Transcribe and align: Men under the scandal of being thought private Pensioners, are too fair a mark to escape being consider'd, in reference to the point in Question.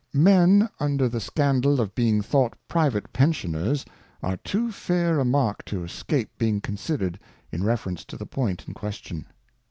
Men 0.15 0.67
under 0.79 1.07
the 1.07 1.19
scandal 1.19 1.79
of 1.79 1.93
being 1.93 2.23
thought 2.23 2.53
private 2.67 3.13
Pensioners, 3.13 3.85
are 4.23 4.37
too 4.37 4.71
fair 4.71 5.19
a 5.19 5.25
mark 5.25 5.63
to 5.65 5.83
escape 5.83 6.31
being 6.39 6.59
consider'd, 6.59 7.19
in 7.51 7.63
reference 7.63 8.03
to 8.05 8.17
the 8.17 8.25
point 8.25 8.67
in 8.67 8.73
Question. 8.73 9.27